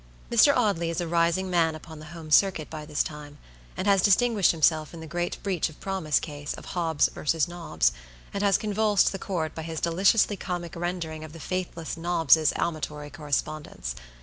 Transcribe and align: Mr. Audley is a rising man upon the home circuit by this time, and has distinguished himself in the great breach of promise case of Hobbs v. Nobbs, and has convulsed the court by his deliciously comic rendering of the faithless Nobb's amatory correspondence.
Mr. 0.31 0.51
Audley 0.57 0.89
is 0.89 0.99
a 0.99 1.07
rising 1.07 1.47
man 1.47 1.75
upon 1.75 1.99
the 1.99 2.07
home 2.07 2.31
circuit 2.31 2.71
by 2.71 2.87
this 2.87 3.03
time, 3.03 3.37
and 3.77 3.85
has 3.85 4.01
distinguished 4.01 4.49
himself 4.51 4.95
in 4.95 4.99
the 4.99 5.05
great 5.05 5.37
breach 5.43 5.69
of 5.69 5.79
promise 5.79 6.19
case 6.19 6.55
of 6.55 6.65
Hobbs 6.73 7.07
v. 7.13 7.21
Nobbs, 7.47 7.91
and 8.33 8.41
has 8.41 8.57
convulsed 8.57 9.11
the 9.11 9.19
court 9.19 9.53
by 9.53 9.61
his 9.61 9.79
deliciously 9.79 10.35
comic 10.37 10.75
rendering 10.75 11.23
of 11.23 11.33
the 11.33 11.39
faithless 11.39 11.97
Nobb's 11.97 12.51
amatory 12.55 13.11
correspondence. 13.11 13.93